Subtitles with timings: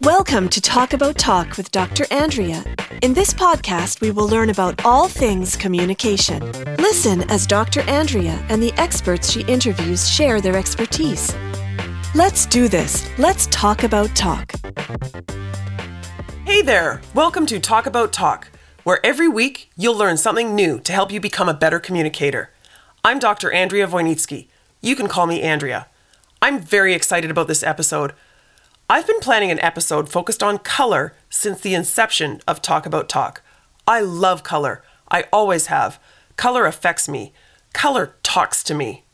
[0.00, 2.06] Welcome to Talk About Talk with Dr.
[2.10, 2.64] Andrea.
[3.02, 6.40] In this podcast, we will learn about all things communication.
[6.78, 7.82] Listen as Dr.
[7.82, 11.34] Andrea and the experts she interviews share their expertise.
[12.14, 13.06] Let's do this.
[13.18, 14.54] Let's talk about talk.
[16.46, 17.00] Hey there!
[17.14, 18.48] Welcome to Talk About Talk,
[18.84, 22.50] where every week you'll learn something new to help you become a better communicator.
[23.04, 23.52] I'm Dr.
[23.52, 24.48] Andrea Wojnicki.
[24.80, 25.86] You can call me Andrea.
[26.40, 28.12] I'm very excited about this episode.
[28.90, 33.42] I've been planning an episode focused on color since the inception of Talk About Talk.
[33.86, 34.82] I love color.
[35.08, 36.00] I always have.
[36.36, 37.32] Color affects me.
[37.72, 39.04] Color talks to me.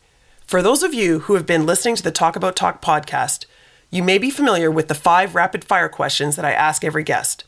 [0.46, 3.44] For those of you who have been listening to the Talk About Talk podcast,
[3.90, 7.44] you may be familiar with the five rapid fire questions that I ask every guest.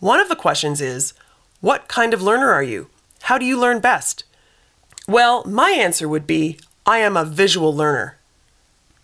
[0.00, 1.14] One of the questions is
[1.62, 2.88] What kind of learner are you?
[3.22, 4.24] How do you learn best?
[5.06, 8.16] Well, my answer would be I am a visual learner.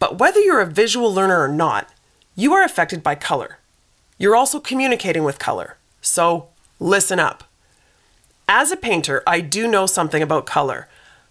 [0.01, 1.89] But whether you're a visual learner or not,
[2.35, 3.59] you are affected by color.
[4.19, 5.77] You're also communicating with color.
[6.01, 6.49] So
[6.81, 7.45] listen up.
[8.49, 10.89] As a painter, I do know something about color,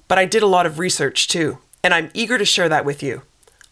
[0.07, 3.03] but I did a lot of research too, and I'm eager to share that with
[3.03, 3.23] you.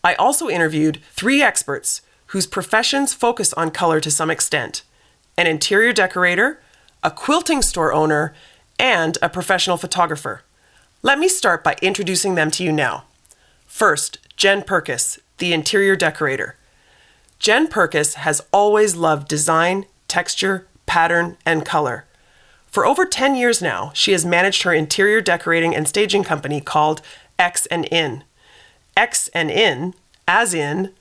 [0.04, 4.84] I also interviewed three experts whose professions focus on color to some extent
[5.38, 6.60] an interior decorator,
[7.06, 8.34] a quilting store owner,
[8.80, 10.42] and a professional photographer.
[11.04, 13.04] Let me start by introducing them to you now.
[13.68, 16.56] First, Jenn Purkis, the interior decorator.
[17.38, 22.06] Jenn Purkis has always loved design, texture, pattern, and color.
[22.66, 27.04] For over 10 years now, she has managed her interior decorating and staging company called
[27.38, 28.24] X and In.
[28.98, 29.94] X and In,
[30.28, 30.92] as in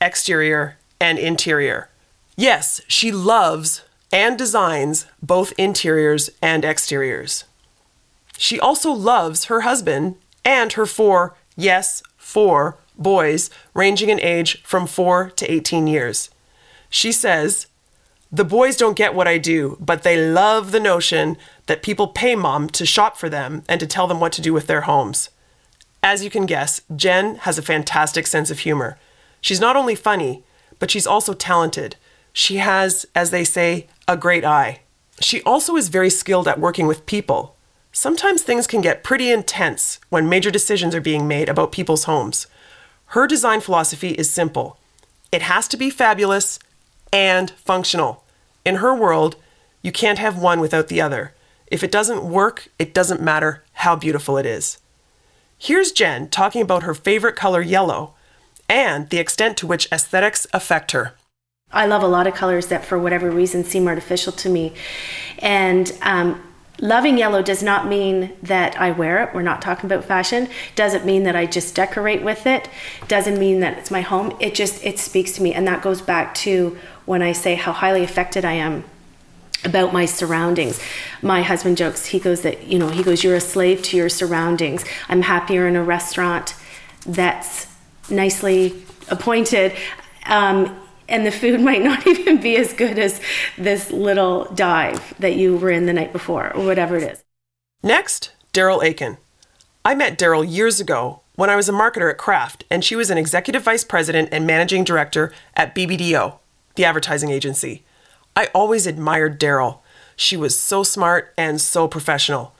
[0.00, 1.90] exterior and interior.
[2.34, 7.44] Yes, she loves and designs both interiors and exteriors.
[8.36, 14.86] She also loves her husband and her four, yes, four boys ranging in age from
[14.86, 16.30] 4 to 18 years.
[16.88, 17.66] She says,
[18.30, 21.36] The boys don't get what I do, but they love the notion
[21.66, 24.52] that people pay mom to shop for them and to tell them what to do
[24.52, 25.30] with their homes.
[26.02, 28.98] As you can guess, Jenn has a fantastic sense of humor.
[29.40, 30.42] She's not only funny,
[30.78, 31.96] but she's also talented.
[32.32, 34.80] She has, as they say, a great eye.
[35.20, 37.54] She also is very skilled at working with people.
[37.92, 42.48] Sometimes things can get pretty intense when major decisions are being made about people's homes.
[43.06, 44.78] Her design philosophy is simple
[45.30, 46.58] it has to be fabulous
[47.12, 48.24] and functional.
[48.64, 49.36] In her world,
[49.80, 51.32] you can't have one without the other.
[51.68, 54.78] If it doesn't work, it doesn't matter how beautiful it is.
[55.56, 58.14] Here's Jenn talking about her favorite color, yellow,
[58.68, 61.14] and the extent to which aesthetics affect her.
[61.72, 64.74] I love a lot of colors that, for whatever reason, seem artificial to me.
[65.38, 66.42] And um,
[66.80, 69.34] Loving yellow does not mean that I wear it.
[69.34, 70.48] We're not talking about fashion.
[70.76, 72.70] Doesn't mean that I just decorate with it.
[73.06, 74.34] Doesn't mean that it's my home.
[74.40, 77.72] It just it speaks to me and that goes back to when I say how
[77.72, 78.84] highly affected I am
[79.62, 80.80] about my surroundings.
[81.20, 84.08] My husband jokes, he goes that, you know, he goes you're a slave to your
[84.08, 84.82] surroundings.
[85.10, 86.54] I'm happier in a restaurant
[87.04, 87.66] that's
[88.08, 89.74] nicely appointed
[90.24, 90.79] um,
[91.10, 93.20] and the food might not even be as good as
[93.58, 97.24] this little dive that you were in the night before or whatever it is.
[97.82, 99.18] Next, Daryl Aitken.
[99.84, 103.10] I met Daryl years ago when I was a marketer at Kraft, and she was
[103.10, 106.34] an executive vice president and managing director at BBDO,
[106.74, 107.82] the advertising agency.
[108.36, 109.78] I always admired Daryl.
[110.16, 112.54] She was so smart and so professional.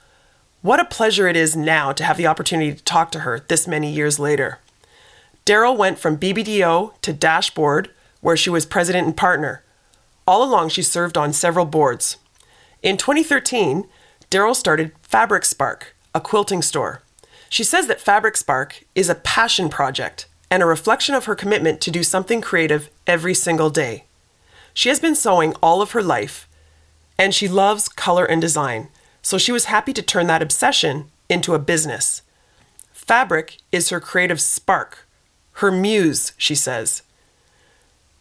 [0.63, 3.67] What a pleasure it is now to have the opportunity to talk to her this
[3.67, 4.61] many years later.
[5.45, 9.63] Daryl went from BBDO to Dashboard, where she was president and partner.
[10.27, 12.17] All along, she served on several boards.
[12.83, 13.89] In 2013,
[14.31, 17.03] Daryl started Fabric Spark, a quilting store.
[17.49, 21.81] She says that Fabric Spark is a passion project and a reflection of her commitment
[21.81, 24.05] to do something creative every single day.
[24.73, 26.49] She has been sewing all of her life,
[27.19, 28.89] and she loves color and design,
[29.23, 32.23] so she was happy to turn that obsession into a business.
[32.93, 35.09] Fabric is her creative spark,
[35.55, 37.03] her muse, she says.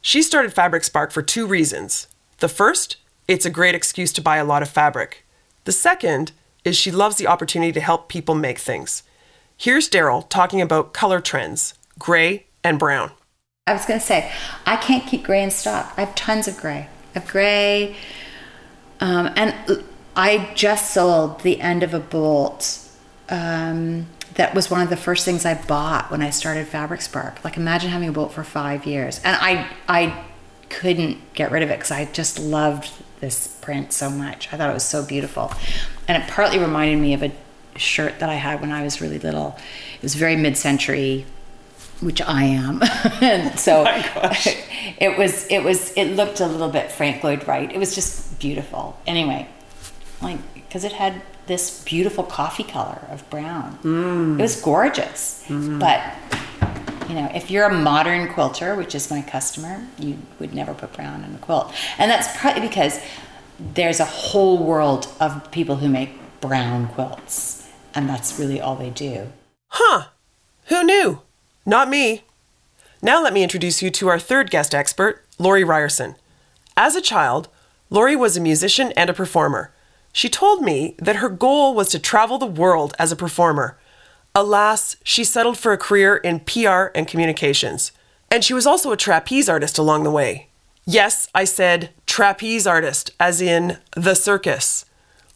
[0.02, 2.08] She started Fabric Spark for two reasons.
[2.38, 2.98] The first,
[3.28, 5.26] it's a great excuse to buy a lot of fabric.
[5.66, 6.32] The second
[6.64, 9.04] is she loves the opportunity to help people make things.
[9.58, 13.12] Here's Daryl talking about color trends gray and brown.
[13.68, 14.32] I was going to say,
[14.66, 15.94] I can't keep gray in stock.
[15.98, 16.88] I have tons of gray.
[17.14, 17.96] I have gray.
[19.02, 19.84] Um, and
[20.16, 22.80] I just sold the end of a bolt.
[23.28, 24.08] Um,
[24.40, 27.44] that was one of the first things I bought when I started Fabric Spark.
[27.44, 30.24] Like imagine having a boat for five years, and I I
[30.70, 32.90] couldn't get rid of it because I just loved
[33.20, 34.48] this print so much.
[34.54, 35.52] I thought it was so beautiful.
[36.08, 37.34] and it partly reminded me of a
[37.76, 39.58] shirt that I had when I was really little.
[39.98, 41.26] It was very mid-century,
[42.00, 42.82] which I am,
[43.22, 44.32] and so oh
[45.02, 45.48] it was.
[45.52, 45.92] It was.
[45.98, 47.70] It looked a little bit Frank Lloyd Wright.
[47.70, 48.98] It was just beautiful.
[49.06, 49.50] Anyway,
[50.22, 53.78] like because it had this beautiful coffee color of brown.
[53.82, 54.40] Mm.
[54.40, 55.80] It was gorgeous, mm-hmm.
[55.80, 56.00] but
[57.10, 60.94] you know, if you're a modern quilter, which is my customer, you would never put
[60.94, 61.74] brown in a quilt.
[61.98, 63.02] And that's probably because
[63.74, 68.92] there's a whole world of people who make brown quilts, and that's really all they
[68.92, 69.30] do.
[69.70, 70.10] Huh.
[70.66, 71.22] Who knew?
[71.66, 72.24] Not me.
[73.02, 76.16] Now let me introduce you to our third guest expert, Lori Ryerson.
[76.78, 77.50] As a child,
[77.90, 79.72] Lori was a musician and a performer.
[80.12, 83.78] She told me that her goal was to travel the world as a performer.
[84.36, 87.92] Alas, she settled for a career in PR and communications.
[88.32, 90.48] And she was also a trapeze artist along the way.
[90.86, 94.86] Yes, I said trapeze artist, as in the circus.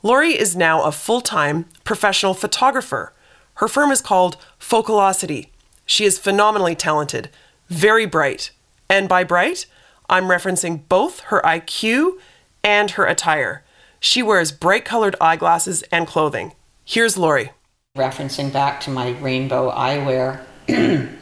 [0.01, 3.13] Lori is now a full time professional photographer.
[3.55, 5.49] Her firm is called Focalocity.
[5.85, 7.29] She is phenomenally talented,
[7.69, 8.51] very bright.
[8.89, 9.65] And by bright,
[10.09, 12.17] I'm referencing both her IQ
[12.63, 13.63] and her attire.
[14.05, 16.55] She wears bright colored eyeglasses and clothing.
[16.83, 17.51] Here's Lori.
[17.97, 20.41] referencing back to my rainbow eyewear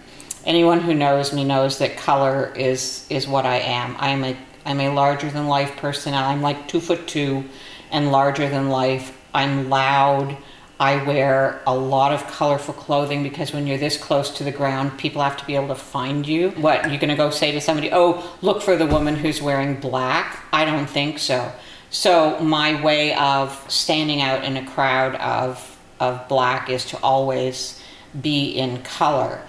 [0.46, 3.96] anyone who knows me knows that color is is what i am.
[4.00, 4.36] I'm a
[4.66, 6.16] i'm a larger than life person.
[6.16, 7.44] I'm like two foot two
[7.92, 9.16] and larger than life.
[9.32, 10.36] I'm loud.
[10.80, 14.98] I wear a lot of colorful clothing because when you're this close to the ground
[14.98, 16.50] people have to be able to find you.
[16.50, 19.80] What you're going to go say to somebody oh look for the woman who's wearing
[19.80, 20.44] black?
[20.52, 21.54] I don't think so
[21.92, 25.68] so my way of standing out in a crowd of
[26.00, 27.80] of black is to always
[28.20, 29.40] be in color.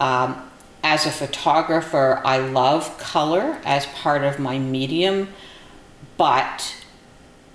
[0.00, 0.50] Um,
[0.82, 5.28] as a photographer, I love color as part of my medium,
[6.16, 6.74] but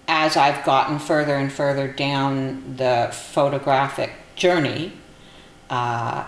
[0.07, 4.93] as I've gotten further and further down the photographic journey,
[5.69, 6.25] uh,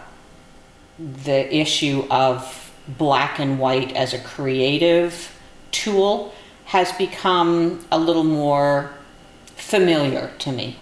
[0.97, 5.37] the issue of black and white as a creative
[5.71, 6.33] tool
[6.65, 8.91] has become a little more
[9.55, 10.77] familiar to me.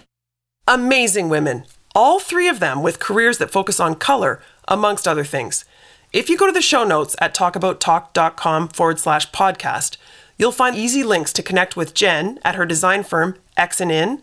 [0.66, 1.64] Amazing women.
[1.94, 5.64] All three of them with careers that focus on color, amongst other things.
[6.12, 9.96] If you go to the show notes at talkabouttalk.com forward slash podcast,
[10.38, 14.22] you'll find easy links to connect with Jenn at her design firm, X and In,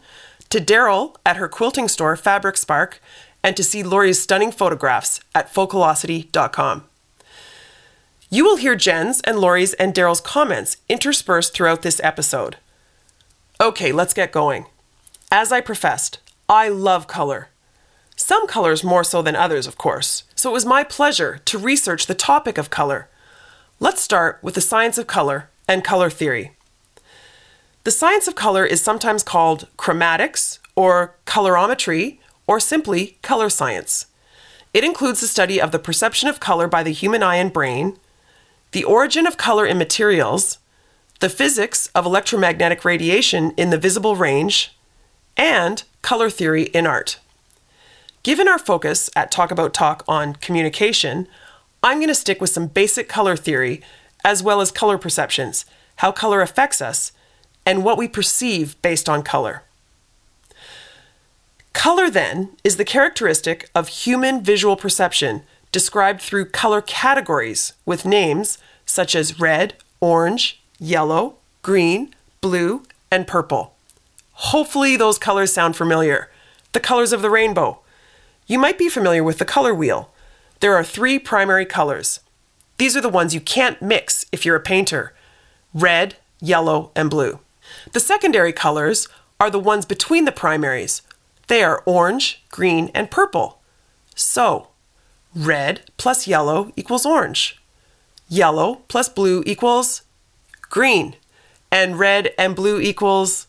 [0.49, 3.01] to Daryl at her quilting store, Fabric Spark,
[3.43, 6.83] and to see Lori's stunning photographs at focalocity.com.
[8.33, 12.55] You will hear Jenn's and Lori's and Daryl's comments interspersed throughout this episode.
[13.59, 14.67] Okay, let's get going.
[15.29, 17.49] As I professed, I love color.
[18.15, 22.07] Some colors more so than others, of course, so it was my pleasure to research
[22.07, 23.09] the topic of color.
[23.81, 26.55] Let's start with the science of color and color theory.
[27.83, 34.05] The science of color is sometimes called chromatics or colorimetry or simply color science.
[34.73, 37.97] It includes the study of the perception of color by the human eye and brain,
[38.71, 40.57] the origin of color in materials,
[41.19, 44.75] the physics of electromagnetic radiation in the visible range,
[45.37, 47.19] and color theory in art.
[48.23, 51.27] Given our focus at Talk About Talk on communication,
[51.83, 53.81] I'm going to stick with some basic color theory
[54.23, 55.65] as well as color perceptions,
[55.97, 57.11] how color affects us,
[57.65, 59.63] and what we perceive based on color.
[61.73, 68.57] Color, then, is the characteristic of human visual perception described through color categories with names
[68.85, 73.75] such as red, orange, yellow, green, blue, and purple.
[74.33, 76.29] Hopefully, those colors sound familiar.
[76.73, 77.79] The colors of the rainbow.
[78.47, 80.11] You might be familiar with the color wheel.
[80.59, 82.19] There are three primary colors.
[82.77, 85.13] These are the ones you can't mix if you're a painter
[85.73, 87.39] red, yellow, and blue.
[87.93, 89.07] The secondary colors
[89.39, 91.01] are the ones between the primaries.
[91.47, 93.59] They are orange, green, and purple.
[94.15, 94.67] So,
[95.35, 97.61] red plus yellow equals orange.
[98.27, 100.03] Yellow plus blue equals
[100.61, 101.15] green.
[101.71, 103.47] And red and blue equals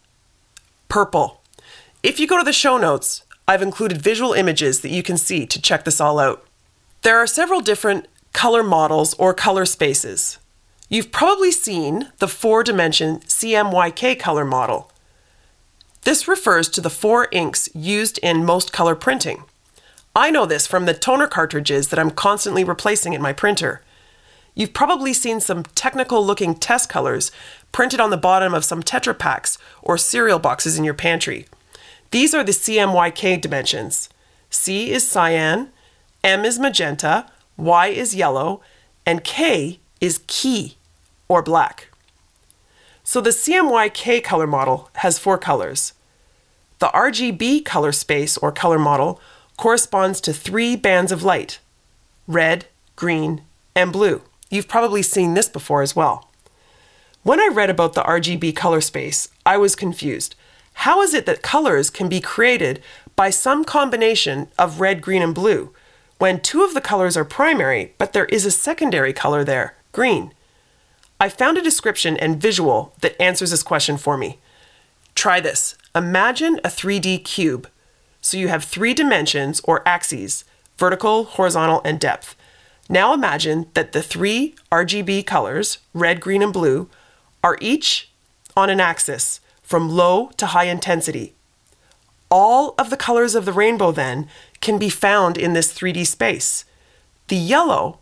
[0.88, 1.40] purple.
[2.02, 5.46] If you go to the show notes, I've included visual images that you can see
[5.46, 6.46] to check this all out.
[7.02, 10.38] There are several different color models or color spaces.
[10.88, 14.90] You've probably seen the four dimension CMYK color model.
[16.02, 19.44] This refers to the four inks used in most color printing.
[20.14, 23.82] I know this from the toner cartridges that I'm constantly replacing in my printer.
[24.54, 27.32] You've probably seen some technical looking test colors
[27.72, 31.46] printed on the bottom of some Tetra Paks or cereal boxes in your pantry.
[32.10, 34.10] These are the CMYK dimensions.
[34.50, 35.70] C is cyan,
[36.22, 38.60] M is magenta, Y is yellow,
[39.06, 40.76] and K is key
[41.28, 41.88] or black.
[43.02, 45.94] So the CMYK color model has four colors.
[46.80, 49.18] The RGB color space or color model
[49.56, 51.58] corresponds to three bands of light
[52.26, 52.66] red,
[52.96, 53.42] green,
[53.74, 54.22] and blue.
[54.50, 56.28] You've probably seen this before as well.
[57.22, 60.34] When I read about the RGB color space, I was confused.
[60.74, 62.82] How is it that colors can be created
[63.14, 65.72] by some combination of red, green, and blue
[66.18, 70.32] when two of the colors are primary, but there is a secondary color there, green?
[71.20, 74.38] I found a description and visual that answers this question for me.
[75.14, 75.76] Try this.
[75.94, 77.68] Imagine a 3D cube.
[78.22, 80.44] So you have three dimensions or axes
[80.78, 82.34] vertical, horizontal, and depth.
[82.88, 86.88] Now imagine that the three RGB colors, red, green, and blue,
[87.44, 88.10] are each
[88.56, 91.34] on an axis from low to high intensity.
[92.30, 94.28] All of the colors of the rainbow then
[94.60, 96.64] can be found in this 3D space.
[97.28, 97.98] The yellow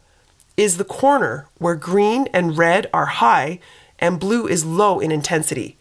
[0.57, 3.59] is the corner where green and red are high
[3.99, 5.77] and blue is low in intensity.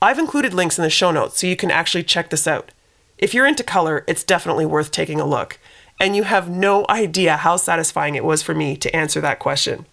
[0.00, 2.70] I've included links in the show notes so you can actually check this out.
[3.18, 5.58] If you're into color, it's definitely worth taking a look.
[6.00, 9.86] And you have no idea how satisfying it was for me to answer that question.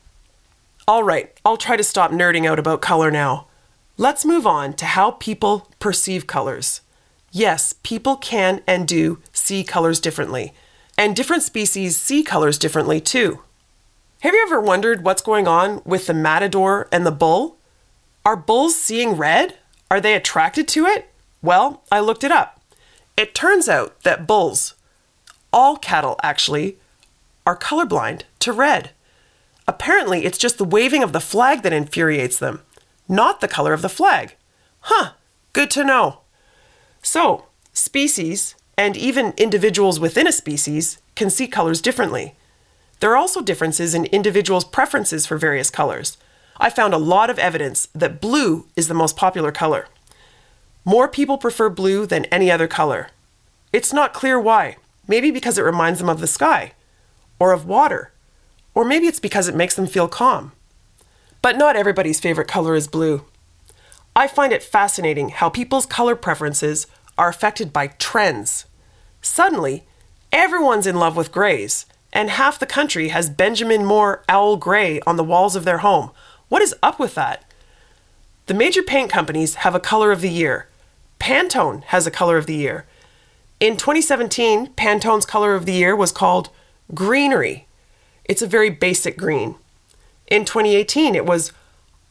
[0.87, 3.47] All right, I'll try to stop nerding out about color now.
[3.97, 6.81] Let's move on to how people perceive colors.
[7.31, 10.53] Yes, people can and do see colors differently,
[10.95, 13.41] and different species see colors differently too.
[14.19, 17.57] Have you ever wondered what's going on with the matador and the bull?
[18.23, 19.57] Are bulls seeing red?
[19.89, 21.09] Are they attracted to it?
[21.41, 22.54] Well, I looked it up.
[23.17, 24.75] It turns out that bulls,
[25.53, 26.77] all cattle actually,
[27.45, 28.91] are colorblind to red.
[29.67, 32.61] Apparently, it's just the waving of the flag that infuriates them,
[33.07, 34.35] not the color of the flag.
[34.81, 35.11] Huh,
[35.53, 36.19] good to know.
[37.01, 42.35] So, species, and even individuals within a species, can see colors differently.
[42.99, 46.17] There are also differences in individuals' preferences for various colors.
[46.57, 49.87] I found a lot of evidence that blue is the most popular color.
[50.85, 53.09] More people prefer blue than any other color.
[53.73, 54.77] It's not clear why.
[55.07, 56.73] Maybe because it reminds them of the sky,
[57.39, 58.11] or of water,
[58.73, 60.51] or maybe it's because it makes them feel calm.
[61.41, 63.25] But not everybody's favorite color is blue.
[64.15, 66.87] I find it fascinating how people's color preferences
[67.17, 68.65] are affected by trends.
[69.21, 69.83] Suddenly,
[70.31, 75.17] everyone's in love with grays, and half the country has Benjamin Moore owl gray on
[75.17, 76.11] the walls of their home.
[76.49, 77.43] What is up with that?
[78.47, 80.67] The major paint companies have a color of the year,
[81.25, 82.85] Pantone has a color of the year.
[83.59, 86.51] In 2017, Pantone's color of the year was called
[86.93, 87.65] greenery.
[88.25, 89.55] It's a very basic green.
[90.27, 91.51] In 2018, it was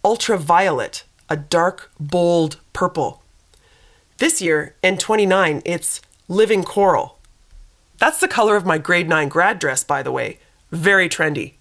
[0.05, 3.23] ultraviolet, a dark, bold purple.
[4.19, 7.19] This year, in 29, it's living coral.
[7.99, 10.41] That's the color of my grade 9 grad dress, by the way.
[10.73, 11.53] Very trendy.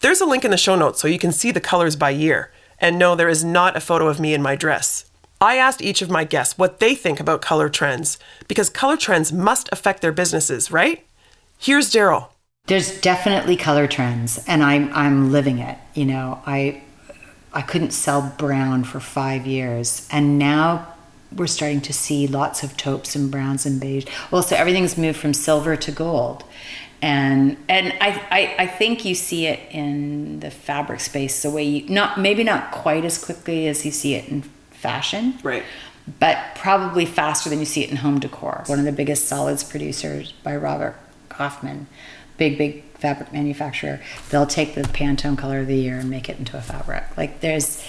[0.00, 2.52] There's a link in the show notes so you can see the colors by year.
[2.78, 5.06] And no, there is not a photo of me in my dress.
[5.44, 9.30] I asked each of my guests what they think about color trends because color trends
[9.30, 11.04] must affect their businesses, right?
[11.58, 12.28] Here's Daryl.
[12.66, 15.76] There's definitely color trends, and I'm I'm living it.
[15.92, 16.82] You know, I
[17.52, 20.94] I couldn't sell brown for five years, and now
[21.30, 24.06] we're starting to see lots of taupes and browns and beige.
[24.30, 26.42] Well, so everything's moved from silver to gold,
[27.02, 31.64] and and I, I I think you see it in the fabric space the way
[31.64, 34.40] you not maybe not quite as quickly as you see it in
[34.84, 35.38] fashion.
[35.42, 35.64] Right.
[36.20, 38.64] But probably faster than you see it in home decor.
[38.66, 40.94] One of the biggest solids producers by Robert
[41.30, 41.86] Kaufman,
[42.36, 44.00] big, big fabric manufacturer.
[44.28, 47.16] They'll take the Pantone color of the year and make it into a fabric.
[47.16, 47.82] Like there's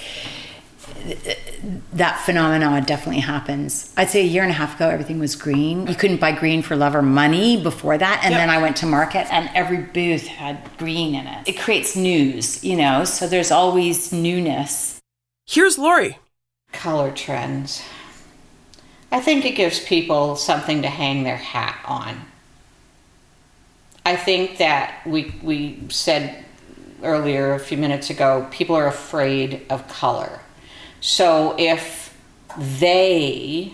[1.94, 3.94] that phenomenon definitely happens.
[3.98, 5.86] I'd say a year and a half ago, everything was green.
[5.88, 8.22] You couldn't buy green for love or money before that.
[8.24, 8.40] And yep.
[8.40, 11.50] then I went to market and every booth had green in it.
[11.50, 15.00] It creates news, you know, so there's always newness.
[15.46, 16.18] Here's Lori
[16.76, 17.82] color trends.
[19.12, 22.22] I think it gives people something to hang their hat on.
[24.06, 26.46] I think that we, we said
[27.02, 30.42] earlier, a few minutes ago, people are afraid of color.
[31.02, 32.16] So if
[32.58, 33.74] they,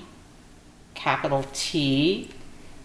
[0.94, 2.30] capital T,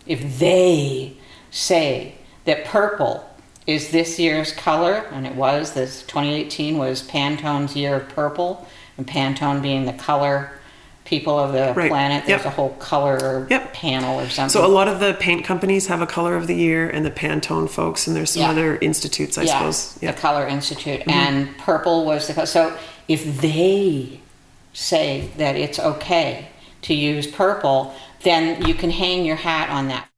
[0.06, 1.14] if they
[1.50, 3.28] say that purple
[3.66, 9.06] is this year's color, and it was, this 2018 was Pantone's year of purple, and
[9.06, 10.52] Pantone being the color
[11.04, 11.88] people of the right.
[11.88, 12.26] planet.
[12.26, 12.52] There's yep.
[12.52, 13.72] a whole color yep.
[13.72, 14.50] panel or something.
[14.50, 17.10] So a lot of the paint companies have a color of the year, and the
[17.10, 18.50] Pantone folks, and there's some yeah.
[18.50, 19.58] other institutes, I yeah.
[19.58, 19.98] suppose.
[20.02, 21.10] Yeah, the Color Institute, mm-hmm.
[21.10, 22.46] and purple was the color.
[22.46, 22.76] So
[23.08, 24.20] if they
[24.72, 26.48] say that it's okay
[26.82, 30.08] to use purple, then you can hang your hat on that.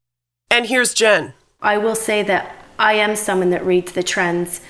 [0.50, 1.34] And here's Jenn.
[1.60, 4.61] I will say that I am someone that reads the trends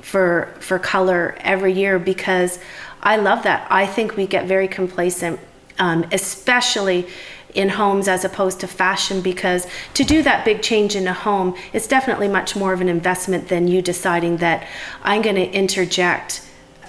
[0.00, 2.58] for for color every year because
[3.02, 3.66] I love that.
[3.70, 5.40] I think we get very complacent,
[5.78, 7.06] um, especially
[7.54, 11.54] in homes as opposed to fashion because to do that big change in a home
[11.72, 14.66] it's definitely much more of an investment than you deciding that
[15.04, 16.42] I'm going to interject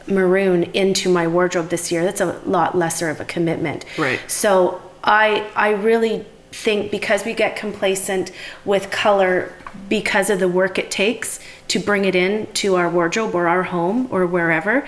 [0.07, 2.03] maroon into my wardrobe this year.
[2.03, 3.85] That's a lot lesser of a commitment.
[3.97, 4.19] Right.
[4.27, 8.31] So I I really think because we get complacent
[8.63, 9.53] with color
[9.89, 11.39] because of the work it takes
[11.69, 14.87] to bring it in to our wardrobe or our home or wherever.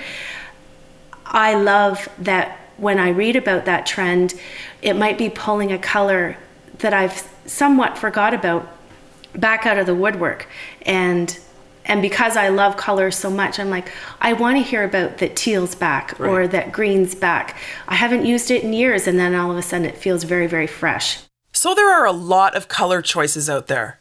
[1.25, 4.33] I love that when I read about that trend,
[4.81, 6.37] it might be pulling a color
[6.79, 8.67] that I've somewhat forgot about
[9.33, 10.47] back out of the woodwork
[10.83, 11.37] and
[11.87, 15.35] and because I love color so much, I'm like, I want to hear about that
[15.35, 16.29] teal's back right.
[16.29, 17.57] or that green's back.
[17.87, 20.47] I haven't used it in years, and then all of a sudden it feels very,
[20.47, 21.19] very fresh.
[21.53, 23.99] So there are a lot of color choices out there.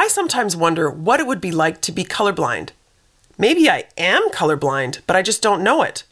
[0.00, 2.70] I sometimes wonder what it would be like to be colorblind.
[3.36, 6.04] Maybe I am colorblind, but I just don't know it.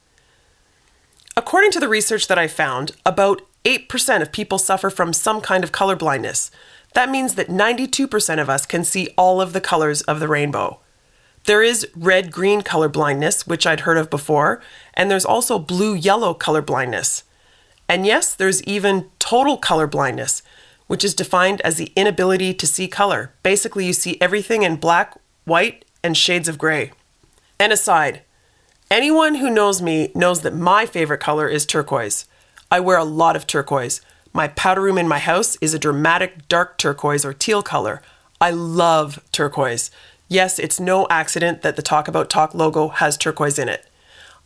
[1.38, 5.64] According to the research that I found, about 8% of people suffer from some kind
[5.64, 6.50] of color blindness.
[6.92, 10.80] That means that 92% of us can see all of the colors of the rainbow.
[11.46, 14.60] There is red green color blindness, which I'd heard of before,
[14.92, 17.24] and there's also blue yellow color blindness.
[17.88, 20.42] And yes, there's even total color blindness,
[20.88, 23.32] which is defined as the inability to see color.
[23.44, 26.90] Basically, you see everything in black, white, and shades of gray.
[27.60, 28.22] And aside,
[28.90, 32.26] anyone who knows me knows that my favorite color is turquoise.
[32.70, 34.00] I wear a lot of turquoise.
[34.32, 38.02] My powder room in my house is a dramatic dark turquoise or teal color.
[38.40, 39.90] I love turquoise.
[40.28, 43.86] Yes, it's no accident that the Talk About Talk logo has turquoise in it.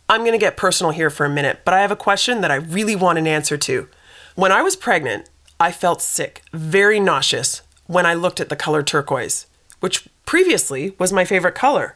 [0.09, 2.51] I'm going to get personal here for a minute, but I have a question that
[2.51, 3.87] I really want an answer to.
[4.35, 5.29] When I was pregnant,
[5.63, 9.45] I felt sick, very nauseous, when I looked at the color turquoise,
[9.79, 11.95] which previously was my favorite color.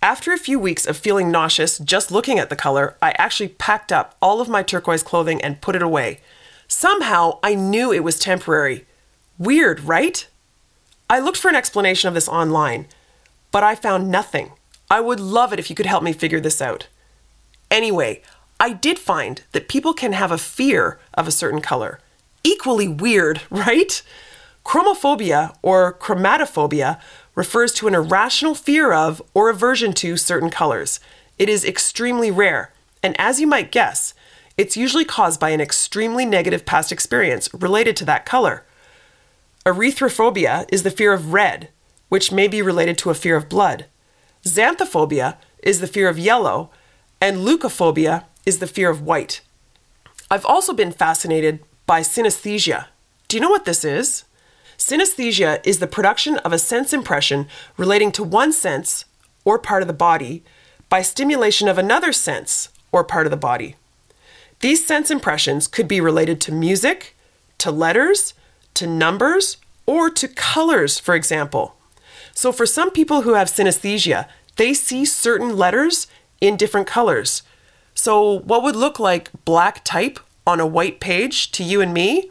[0.00, 3.90] After a few weeks of feeling nauseous just looking at the color, I actually packed
[3.90, 6.20] up all of my turquoise clothing and put it away.
[6.68, 8.86] Somehow I knew it was temporary.
[9.38, 10.28] Weird, right?
[11.10, 12.86] I looked for an explanation of this online,
[13.50, 14.52] but I found nothing.
[14.88, 16.86] I would love it if you could help me figure this out.
[17.72, 18.22] Anyway,
[18.60, 21.98] I did find that people can have a fear of a certain color
[22.44, 24.02] equally weird, right?
[24.64, 27.00] Chromophobia or chromatophobia
[27.34, 31.00] refers to an irrational fear of or aversion to certain colors.
[31.38, 32.72] It is extremely rare,
[33.02, 34.12] and as you might guess,
[34.56, 38.64] it's usually caused by an extremely negative past experience related to that color.
[39.64, 41.68] Erythrophobia is the fear of red,
[42.08, 43.86] which may be related to a fear of blood.
[44.44, 46.70] Xanthophobia is the fear of yellow,
[47.20, 49.40] and leukophobia is the fear of white.
[50.30, 52.88] I've also been fascinated by synesthesia.
[53.28, 54.24] Do you know what this is?
[54.76, 57.48] Synesthesia is the production of a sense impression
[57.78, 59.06] relating to one sense
[59.46, 60.44] or part of the body
[60.90, 63.74] by stimulation of another sense or part of the body.
[64.60, 67.16] These sense impressions could be related to music,
[67.56, 68.34] to letters,
[68.74, 71.74] to numbers, or to colors, for example.
[72.34, 76.06] So, for some people who have synesthesia, they see certain letters
[76.40, 77.42] in different colors.
[77.94, 82.30] So, what would look like black type on a white page to you and me,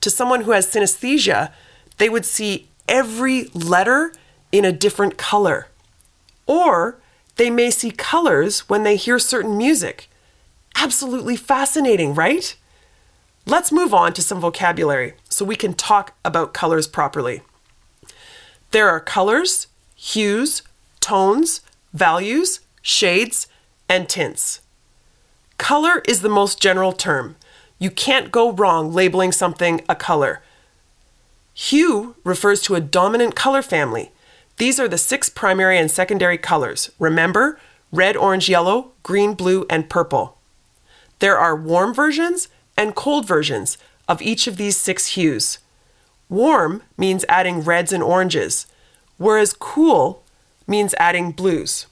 [0.00, 1.52] to someone who has synesthesia,
[1.98, 4.12] they would see every letter
[4.52, 5.68] in a different color.
[6.46, 6.98] Or
[7.36, 10.08] they may see colors when they hear certain music.
[10.76, 12.56] Absolutely fascinating, right?
[13.46, 17.42] Let's move on to some vocabulary so we can talk about colors properly.
[18.70, 20.62] There are colors, hues,
[21.00, 21.60] tones,
[21.92, 23.46] values, shades,
[23.88, 24.60] and tints.
[25.58, 27.36] Color is the most general term.
[27.84, 30.40] You can't go wrong labeling something a color.
[31.52, 34.10] Hue refers to a dominant color family.
[34.56, 36.90] These are the six primary and secondary colors.
[36.98, 37.60] Remember,
[37.92, 40.38] red, orange, yellow, green, blue, and purple.
[41.18, 43.76] There are warm versions and cold versions
[44.08, 45.58] of each of these six hues.
[46.30, 48.66] Warm means adding reds and oranges,
[49.18, 50.22] whereas cool
[50.66, 51.86] means adding blues.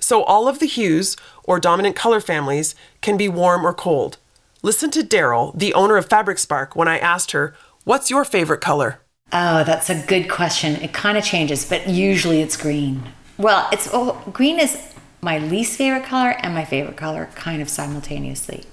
[0.00, 4.18] So all of the hues or dominant color families can be warm or cold.
[4.64, 8.60] Listen to Daryl, the owner of Fabric Spark, when I asked her, What's your favorite
[8.60, 9.00] color?
[9.32, 10.76] Oh, that's a good question.
[10.76, 13.02] It kind of changes, but usually it's green.
[13.38, 17.68] Well, it's oh, green is my least favorite color and my favorite color kind of
[17.68, 18.64] simultaneously.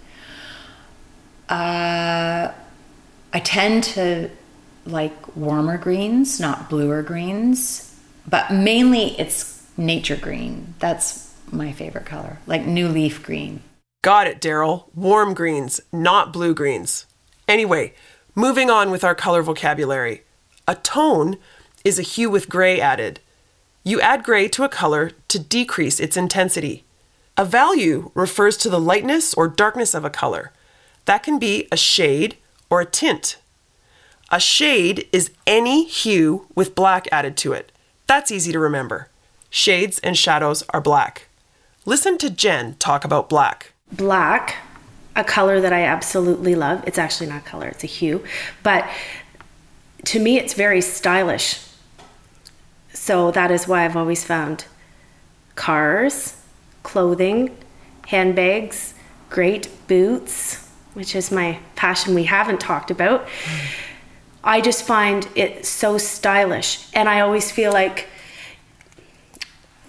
[1.49, 2.52] Uh,
[3.34, 4.30] I tend to
[4.86, 10.75] like warmer greens, not bluer greens, but mainly it's nature green.
[10.78, 13.63] That's my favorite color, like new leaf green.
[14.01, 14.85] Got it, Daryl.
[14.95, 17.05] Warm greens, not blue greens.
[17.49, 17.93] Anyway,
[18.33, 20.23] moving on with our color vocabulary.
[20.65, 21.38] A tone
[21.83, 23.19] is a hue with gray added.
[23.83, 26.85] You add gray to a color to decrease its intensity.
[27.35, 30.53] A value refers to the lightness or darkness of a color.
[31.03, 32.38] That can be a shade
[32.69, 33.38] or a tint.
[34.31, 37.71] A shade is any hue with black added to it.
[38.07, 39.09] That's easy to remember.
[39.49, 41.27] Shades and shadows are black.
[41.85, 43.73] Listen to Jenn talk about black.
[43.91, 44.56] Black,
[45.15, 46.84] a color that I absolutely love.
[46.88, 48.23] It's actually not color, it's a hue.
[48.63, 48.89] But
[50.06, 51.65] to me, it's very stylish.
[52.93, 54.65] So that is why I've always found
[55.56, 56.41] cars,
[56.84, 57.56] clothing,
[58.08, 58.93] handbags,
[59.30, 63.28] great boots, which is my passion we haven't talked about.
[64.43, 66.88] I just find it so stylish.
[66.93, 68.08] And I always feel like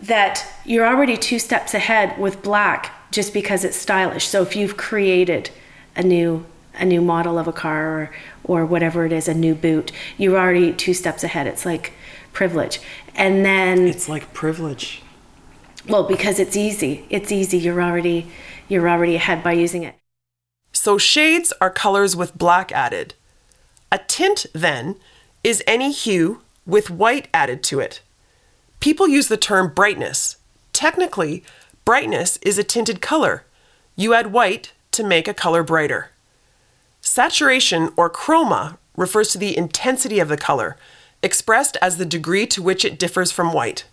[0.03, 4.27] that you're already two steps ahead with black just because it's stylish.
[4.27, 5.51] So if you've created
[5.97, 8.11] a new a new model of a car or
[8.45, 11.47] or whatever it is, a new boot, you're already two steps ahead.
[11.47, 11.93] It's like
[12.33, 12.81] privilege.
[13.15, 15.03] And then It's like privilege.
[15.89, 17.05] well, because it's easy.
[17.11, 17.59] It's easy.
[17.59, 18.29] You're already
[18.69, 19.97] you're already ahead by using it.
[20.73, 23.15] So shades are colors with black added.
[23.93, 24.95] A tint, then,
[25.43, 28.01] is any hue with white added to it.
[28.79, 30.37] People use the term brightness.
[30.73, 31.43] Technically,
[31.91, 33.43] brightness is a tinted color.
[33.97, 36.11] You add white to make a color brighter.
[37.01, 40.77] Saturation or chroma refers to the intensity of the color,
[41.21, 43.87] expressed as the degree to which it differs from white.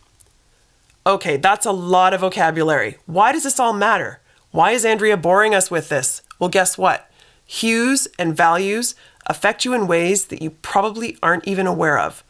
[1.08, 2.98] Okay, that's a lot of vocabulary.
[3.08, 4.20] Why does this all matter?
[4.52, 6.22] Why is Andrea boring us with this?
[6.38, 7.10] Well, guess what?
[7.48, 8.94] Hues and values
[9.26, 12.24] affect you in ways that you probably aren't even aware of.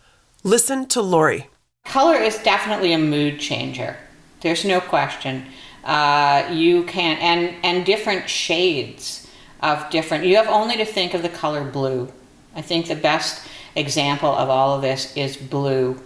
[0.45, 1.49] Listen to Lori.
[1.84, 3.97] Color is definitely a mood changer.
[4.41, 5.45] There's no question.
[5.84, 9.28] Uh, you can and and different shades
[9.62, 10.26] of different.
[10.26, 12.12] You have only to think of the color blue.
[12.56, 16.02] I think the best example of all of this is blue.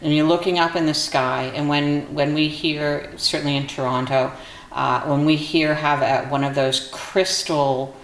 [0.00, 4.32] And you're looking up in the sky, and when when we hear, certainly in Toronto,
[4.72, 7.96] uh, when we hear have a, one of those crystal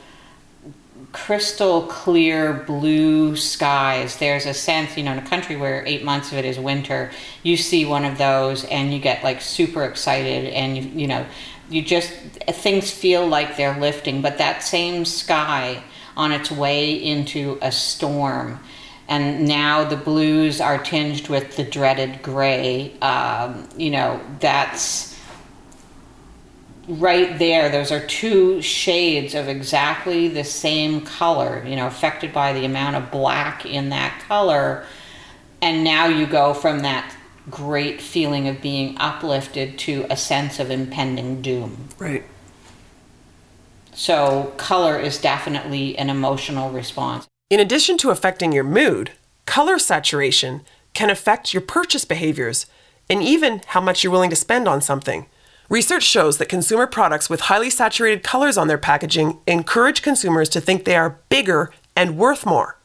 [1.13, 4.17] crystal clear blue skies.
[4.17, 7.11] There's a sense, you know, in a country where eight months of it is winter,
[7.43, 11.27] you see one of those and you get like super excited and you, you know,
[11.69, 14.23] you just, things feel like they're lifting.
[14.23, 15.83] But that same sky
[16.17, 18.61] on its way into a storm,
[19.09, 25.12] and now the blues are tinged with the dreaded gray, um, you know, that's
[26.89, 32.53] right there those are two shades of exactly the same color you know affected by
[32.53, 34.85] the amount of black in that color
[35.61, 37.15] and now you go from that
[37.51, 42.25] great feeling of being uplifted to a sense of impending doom Right.
[43.95, 49.13] so color is definitely an emotional response In addition to affecting your mood,
[49.47, 50.63] color saturation
[50.95, 52.67] can affect your purchase behaviors
[53.09, 55.27] and even how much you're willing to spend on something.
[55.73, 60.61] Research shows that consumer products with highly saturated colors on their packaging encourage consumers to
[60.61, 62.77] think they are bigger and worth more.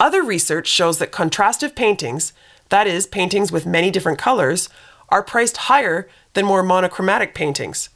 [0.00, 2.32] Other research shows that contrastive paintings,
[2.70, 4.68] that is, paintings with many different colors,
[5.10, 7.88] are priced higher than more monochromatic paintings.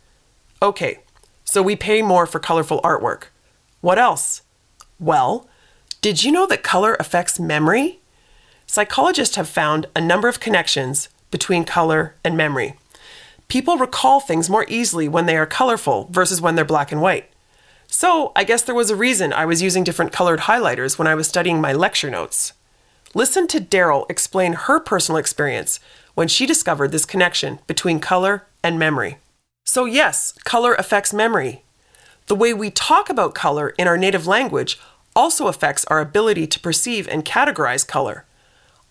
[0.63, 1.01] Okay,
[1.43, 3.25] so we pay more for colorful artwork.
[3.81, 4.43] What else?
[5.01, 5.49] Well,
[6.01, 7.99] did you know that color affects memory?
[8.69, 12.77] Psychologists have found a number of connections between color and memory.
[13.53, 17.29] People recall things more easily when they are colorful versus when they're black and white.
[17.87, 21.15] So, I guess there was a reason I was using different colored highlighters when I
[21.15, 22.55] was studying my lecture notes.
[23.13, 25.81] Listen to Daryl explain her personal experience
[26.15, 29.19] when she discovered this connection between color and memory.
[29.67, 31.63] So, yes, color affects memory.
[32.29, 34.81] The way we talk about color in our native language
[35.15, 38.25] also affects our ability to perceive and categorize color.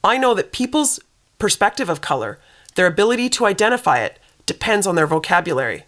[0.04, 1.00] I know that people's
[1.40, 2.38] perspective of color,
[2.76, 5.86] their ability to identify it, depends on their vocabulary.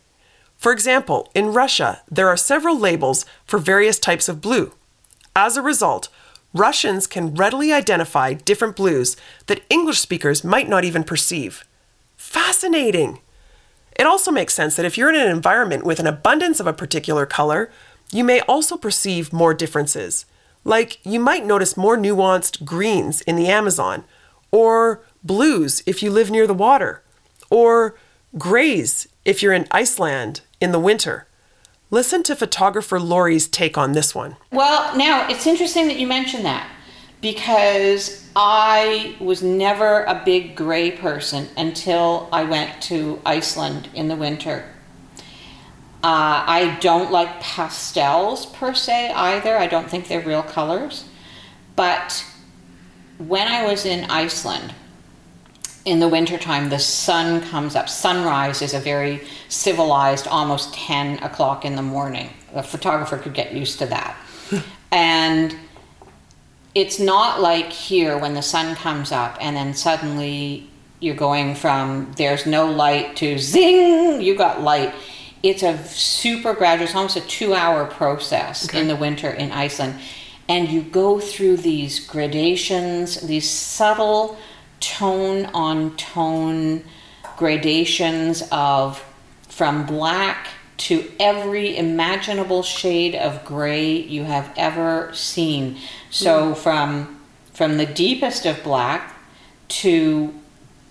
[0.57, 4.73] For example, in Russia, there are several labels for various types of blue.
[5.35, 6.09] As a result,
[6.53, 11.65] Russians can readily identify different blues that English speakers might not even perceive.
[12.15, 13.19] Fascinating!
[13.95, 16.73] It also makes sense that if you're in an environment with an abundance of a
[16.73, 17.71] particular color,
[18.11, 20.25] you may also perceive more differences.
[20.63, 24.05] Like, you might notice more nuanced greens in the Amazon,
[24.51, 27.03] or blues if you live near the water,
[27.49, 27.95] or
[28.37, 31.27] grays if you're in Iceland in the winter.
[31.89, 34.35] Listen to photographer Lori's take on this one.
[34.51, 36.67] Well, now it's interesting that you mention that
[37.21, 44.15] because I was never a big gray person until I went to Iceland in the
[44.15, 44.65] winter.
[46.03, 49.57] Uh, I don't like pastels per se either.
[49.57, 51.05] I don't think they're real colors.
[51.75, 52.25] But
[53.19, 54.73] when I was in Iceland,
[55.85, 57.89] in the wintertime, the sun comes up.
[57.89, 62.29] Sunrise is a very civilized, almost 10 o'clock in the morning.
[62.53, 64.17] A photographer could get used to that.
[64.91, 65.55] and
[66.73, 70.69] it's not like here when the sun comes up and then suddenly
[70.99, 74.93] you're going from there's no light to zing, you got light.
[75.43, 79.99] It's a super gradual, it's almost a two hour process in the winter in Iceland.
[80.47, 84.37] And you go through these gradations, these subtle
[84.83, 86.83] tone on tone
[87.37, 89.03] gradations of
[89.47, 95.77] from black to every imaginable shade of gray you have ever seen.
[96.09, 96.61] So mm-hmm.
[96.61, 97.21] from
[97.53, 99.15] from the deepest of black
[99.67, 100.33] to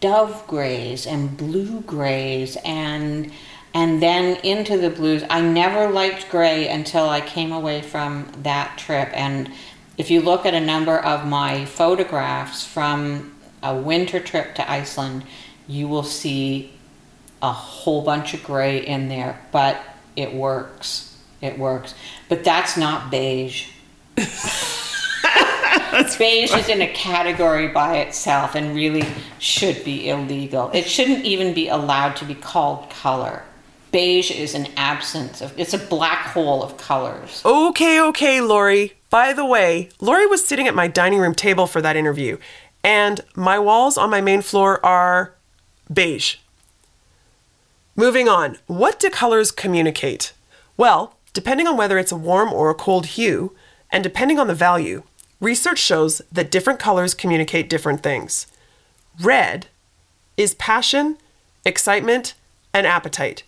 [0.01, 3.31] dove grays and blue grays and
[3.75, 5.23] and then into the blues.
[5.29, 9.51] I never liked gray until I came away from that trip and
[9.99, 13.32] if you look at a number of my photographs from
[13.63, 15.25] a winter trip to Iceland,
[15.67, 16.73] you will see
[17.41, 19.81] a whole bunch of gray in there, but
[20.17, 21.19] it works.
[21.41, 21.95] It works.
[22.29, 23.69] But that's not beige.
[26.19, 29.05] beige is in a category by itself and really
[29.39, 30.71] should be illegal.
[30.73, 33.43] It shouldn't even be allowed to be called color.
[33.91, 37.43] Beige is an absence of, it's a black hole of colors.
[37.45, 38.95] Okay, okay, Lori.
[39.11, 42.39] By the way, Lori was sitting at my dining room table for that interview,
[42.85, 45.35] and my walls on my main floor are
[45.93, 46.37] beige.
[47.95, 50.33] Moving on, what do colors communicate?
[50.77, 53.55] Well, depending on whether it's a warm or a cold hue,
[53.91, 55.03] and depending on the value,
[55.41, 58.47] research shows that different colors communicate different things.
[59.21, 59.67] Red
[60.37, 61.19] is passion,
[61.65, 62.35] excitement,
[62.73, 63.43] and appetite.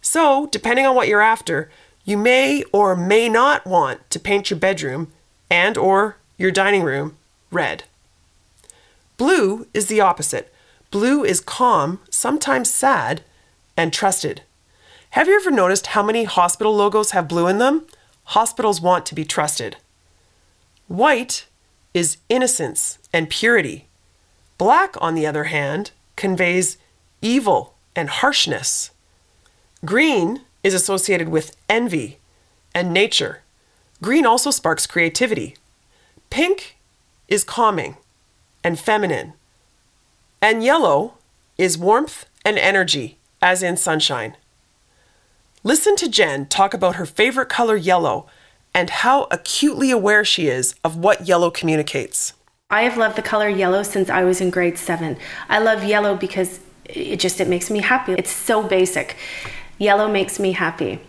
[0.00, 1.70] So, depending on what you're after,
[2.04, 5.12] you may or may not want to paint your bedroom
[5.50, 7.16] and or your dining room
[7.50, 7.84] red.
[9.20, 10.50] Blue is the opposite.
[10.90, 13.20] Blue is calm, sometimes sad,
[13.76, 14.40] and trusted.
[15.10, 17.86] Have you ever noticed how many hospital logos have blue in them?
[18.24, 19.76] Hospitals want to be trusted.
[20.88, 21.44] White
[21.92, 23.88] is innocence and purity.
[24.56, 26.78] Black, on the other hand, conveys
[27.20, 28.90] evil and harshness.
[29.84, 32.20] Green is associated with envy
[32.74, 33.42] and nature.
[34.00, 35.56] Green also sparks creativity.
[36.30, 36.78] Pink
[37.28, 37.98] is calming
[38.62, 39.32] and feminine.
[40.42, 41.14] And yellow
[41.58, 44.36] is warmth and energy, as in sunshine.
[45.62, 48.26] Listen to Jenn talk about her favorite color yellow
[48.74, 52.32] and how acutely aware she is of what yellow communicates.
[52.70, 55.16] I have loved the color yellow since I was in grade 7.
[55.48, 58.12] I love yellow because it just it makes me happy.
[58.12, 59.16] It's so basic.
[59.78, 61.00] Yellow makes me happy.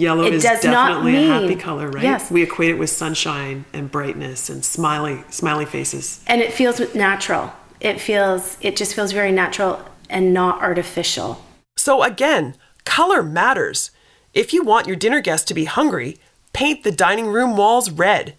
[0.00, 2.02] Yellow It is does not definitely a happy color, right?
[2.02, 2.30] Yes.
[2.30, 6.24] We equate it with sunshine and brightness and smiley smiley faces.
[6.26, 7.52] And it feels natural.
[7.80, 11.44] It feels it just feels very natural and not artificial.
[11.76, 13.90] So again, color matters.
[14.32, 16.18] If you want your dinner guest to be hungry,
[16.52, 18.36] paint the dining room walls red.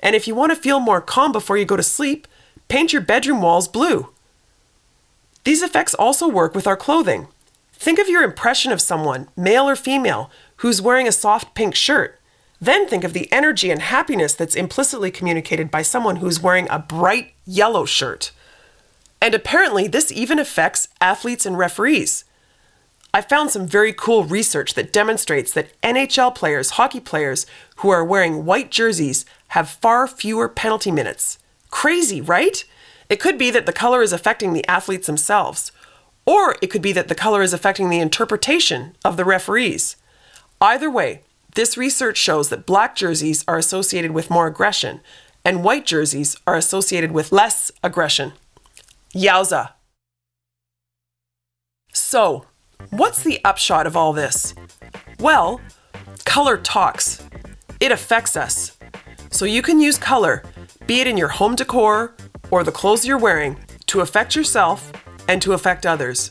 [0.00, 2.26] And if you want to feel more calm before you go to sleep,
[2.68, 4.08] paint your bedroom walls blue.
[5.44, 7.28] These effects also work with our clothing.
[7.72, 10.30] Think of your impression of someone, male or female,
[10.62, 12.20] who's wearing a soft pink shirt.
[12.60, 16.78] Then think of the energy and happiness that's implicitly communicated by someone who's wearing a
[16.78, 18.30] bright yellow shirt.
[19.20, 22.24] And apparently, this even affects athletes and referees.
[23.12, 27.44] I found some very cool research that demonstrates that NHL players, hockey players
[27.78, 31.40] who are wearing white jerseys have far fewer penalty minutes.
[31.70, 32.64] Crazy, right?
[33.08, 35.72] It could be that the color is affecting the athletes themselves,
[36.24, 39.96] or it could be that the color is affecting the interpretation of the referees.
[40.62, 41.22] Either way,
[41.56, 45.00] this research shows that black jerseys are associated with more aggression,
[45.44, 48.32] and white jerseys are associated with less aggression.
[49.12, 49.72] Yowza!
[51.92, 52.46] So,
[52.90, 54.54] what's the upshot of all this?
[55.18, 55.60] Well,
[56.24, 57.26] color talks.
[57.80, 58.78] It affects us.
[59.30, 60.44] So you can use color,
[60.86, 62.14] be it in your home decor
[62.52, 64.92] or the clothes you're wearing, to affect yourself
[65.26, 66.30] and to affect others.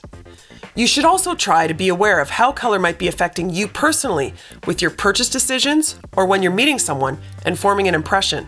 [0.73, 4.33] You should also try to be aware of how color might be affecting you personally
[4.65, 8.47] with your purchase decisions or when you're meeting someone and forming an impression.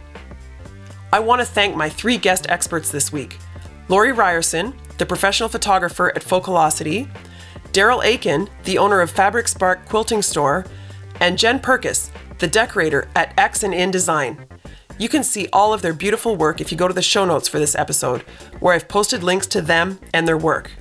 [1.11, 3.37] I want to thank my three guest experts this week
[3.89, 7.09] Lori Ryerson, the professional photographer at Focalocity,
[7.73, 10.65] Daryl Aitken, the owner of Fabric Spark Quilting Store,
[11.19, 12.09] and Jenn Purkis,
[12.39, 14.45] the decorator at X and In Design.
[14.97, 17.47] You can see all of their beautiful work if you go to the show notes
[17.47, 18.21] for this episode,
[18.59, 20.71] where I've posted links to them and their work.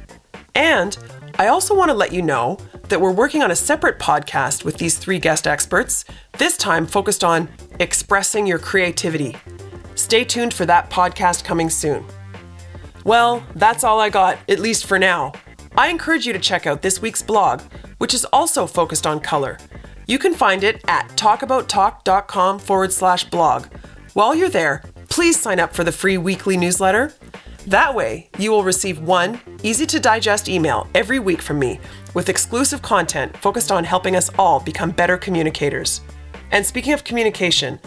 [0.54, 0.96] And
[1.38, 4.76] I also want to let you know that we're working on a separate podcast with
[4.76, 6.04] these three guest experts,
[6.38, 7.48] this time focused on
[7.80, 9.36] expressing your creativity.
[9.94, 12.04] Stay tuned for that podcast coming soon.
[13.04, 15.32] Well, that's all I got, at least for now.
[15.76, 17.62] I encourage you to check out this week's blog,
[17.98, 19.58] which is also focused on color.
[20.06, 23.66] You can find it at talkabouttalk.com forward slash blog.
[24.12, 27.14] While you're there, please sign up for the free weekly newsletter.
[27.66, 31.80] That way, you will receive one easy to digest email every week from me
[32.14, 36.00] with exclusive content focused on helping us all become better communicators.
[36.50, 37.80] And speaking of communication,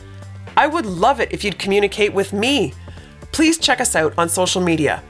[0.58, 2.74] I would love it if you'd communicate with me.
[3.32, 5.04] Please check us out on social media.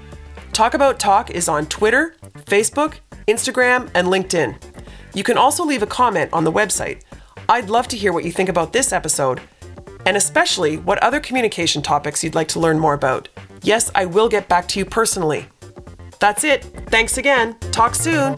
[0.54, 2.96] Talk About Talk is on Twitter, Facebook,
[3.28, 4.56] Instagram, and LinkedIn.
[5.14, 7.02] You can also leave a comment on the website.
[7.48, 9.42] I'd love to hear what you think about this episode,
[10.06, 13.30] and especially what other communication topics you'd like to learn more about.
[13.62, 15.48] Yes, I will get back to you personally.
[16.20, 16.64] That's it.
[16.90, 17.56] Thanks again.
[17.72, 18.36] Talk soon.